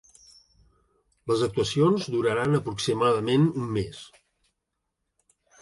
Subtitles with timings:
[1.31, 4.03] Les actuacions duraran aproximadament un mes.